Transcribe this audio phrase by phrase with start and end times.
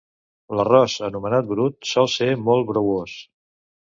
[0.59, 3.15] L'arròs anomenat brut sol ser molt brouós